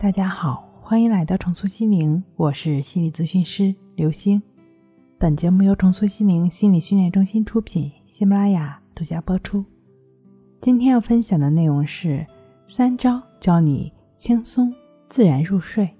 [0.00, 4.40] 大家好，欢迎来到重塑心灵，我是心理咨询师刘星。
[5.18, 9.64] 本节目由重塑心灵心理训练中心出品，喜马拉雅独家播出。
[10.60, 12.24] 今天要分享的内容是
[12.68, 14.72] 三招教你轻松
[15.08, 15.90] 自然入睡。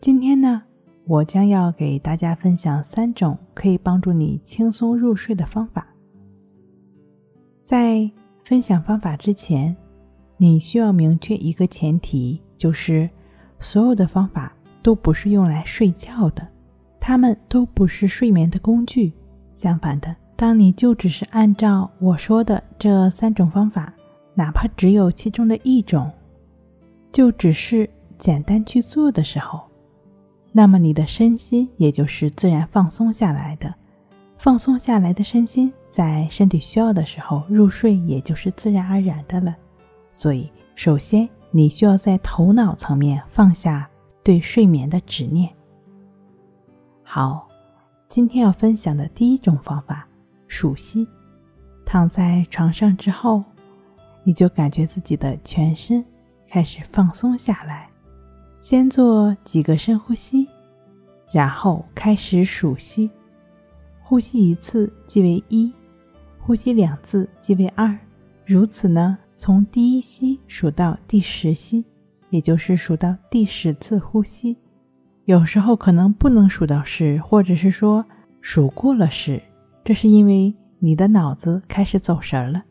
[0.00, 0.60] 今天呢，
[1.06, 5.86] 我将要给大家分享三种可以帮助你轻松入睡的方法。
[7.62, 8.10] 在
[8.44, 9.76] 分享方法之前，
[10.36, 13.08] 你需要明确一个前提，就是
[13.60, 16.46] 所有的方法都不是用来睡觉的，
[16.98, 19.12] 它们都不是睡眠的工具。
[19.52, 23.92] 相反的，当你就只是按照我说的这三种方法，
[24.34, 26.10] 哪怕只有其中的一种，
[27.12, 29.60] 就只是简单去做的时候，
[30.52, 33.74] 那么你的身心也就是自然放松下来的。
[34.38, 39.54] 放松下来的身心，在身体需要的时候入睡，也就是自然而然的了。
[40.10, 43.88] 所以，首先你需要在头脑层面放下
[44.22, 45.50] 对睡眠的执念。
[47.02, 47.48] 好，
[48.08, 50.06] 今天要分享的第一种方法——
[50.46, 51.06] 数息。
[51.84, 53.42] 躺在床上之后，
[54.22, 56.04] 你就感觉自己的全身
[56.48, 57.88] 开始放松下来。
[58.60, 60.46] 先做几个深呼吸，
[61.32, 63.10] 然后开始数息。
[64.00, 65.72] 呼吸一次即为一，
[66.38, 67.98] 呼吸两次即为二，
[68.44, 71.82] 如此呢，从第一吸数到第十吸，
[72.28, 74.54] 也就是数到第十次呼吸。
[75.24, 78.04] 有时候可能不能数到十，或者是说
[78.42, 79.42] 数过了十，
[79.82, 82.62] 这是因为你的脑子开始走神了，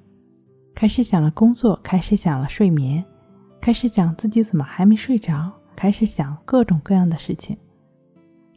[0.75, 3.03] 开始想了工作，开始想了睡眠，
[3.59, 7.57] 开始想自己怎么还没睡着，开始想各种各样的事情，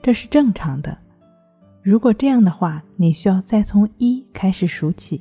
[0.02, 0.94] 这是正常的。
[1.82, 5.18] 如果这样的话，你需要再从一开始数起，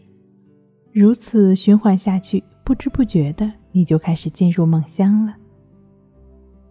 [0.92, 5.36] 如此循环下去，不知不觉的你就开始进入梦乡了。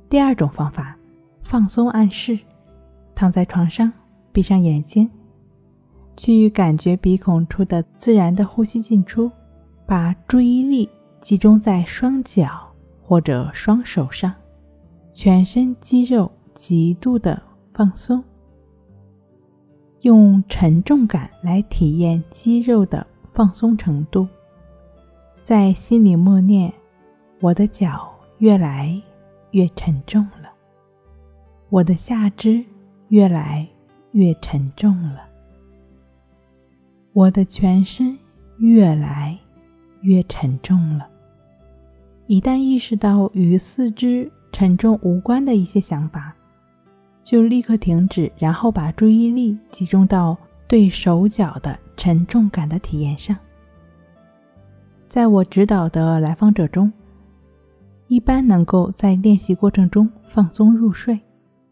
[0.08, 0.96] 第二种方法，
[1.42, 2.38] 放松暗示，
[3.14, 3.92] 躺在床上，
[4.32, 5.08] 闭上眼睛，
[6.16, 9.30] 去感觉鼻孔处的自然的呼吸进出，
[9.86, 10.88] 把注意力
[11.20, 12.48] 集中在双脚
[13.02, 14.32] 或者双手上，
[15.12, 17.40] 全身肌肉极度的
[17.74, 18.22] 放松。
[20.02, 24.26] 用沉重感来体验肌肉的放松程度，
[25.42, 26.72] 在心里默念
[27.40, 29.00] ：“我的脚越来
[29.50, 30.50] 越沉重了，
[31.70, 32.64] 我的下肢
[33.08, 33.66] 越来
[34.12, 35.22] 越沉重了，
[37.12, 38.16] 我的全身
[38.58, 39.36] 越来
[40.02, 41.08] 越沉重了。”
[42.28, 46.32] 一旦意识到与四肢沉重无关的一些想法，
[47.24, 50.36] 就立刻停止，然后把注意力集中到
[50.68, 53.36] 对手脚的沉重感的体验上。
[55.10, 56.92] 在我指导的来访者中，
[58.06, 61.18] 一般能够在练习过程中放松入睡，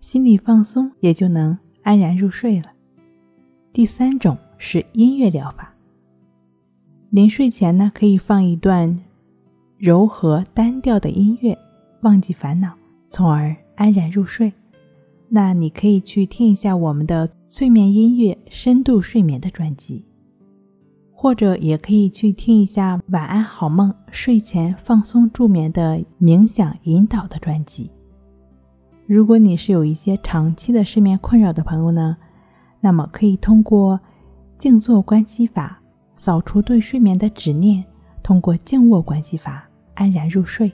[0.01, 2.67] 心理放松也就能安然入睡了。
[3.73, 5.73] 第三种是音乐疗法，
[7.11, 8.99] 临睡前呢，可以放一段
[9.77, 11.57] 柔和单调的音乐，
[12.01, 12.75] 忘记烦恼，
[13.07, 14.53] 从而安然入睡。
[15.29, 20.05] 那你可以去听一下我们的催眠音乐《深度睡眠》的专辑，
[21.21, 27.91] 或者也可以去听一下《晚安好梦》睡前放松助眠的冥想引导的专辑。
[29.05, 32.17] 如果你是有一些长期的失眠困扰的朋友呢，
[32.81, 33.99] 那么可以通过
[34.59, 35.83] 静坐关系法
[36.15, 37.85] 扫除对睡眠的执念，
[38.23, 40.71] 通过静卧关系法安然入睡。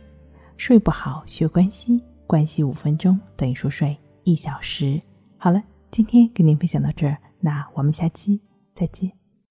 [0.58, 3.96] 睡不好学关系，关系五分钟等于熟睡。
[4.24, 5.00] 一小时，
[5.38, 8.38] 好了，今天跟您分享到这儿，那我们下期
[8.74, 9.23] 再见。